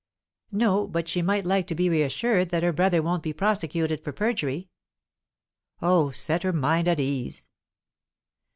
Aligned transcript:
"No; 0.51 0.87
but 0.87 1.07
she 1.07 1.21
might 1.21 1.45
like 1.45 1.67
to 1.67 1.75
be 1.75 2.01
assured 2.01 2.49
that 2.49 2.63
her 2.63 2.73
brother 2.73 3.03
won't 3.03 3.21
be 3.21 3.33
prosecuted 3.33 4.03
for 4.03 4.11
perjury." 4.11 4.67
"Oh, 5.79 6.09
set 6.09 6.41
her 6.41 6.51
mind 6.51 6.87
at 6.87 6.99
ease!" 6.99 7.45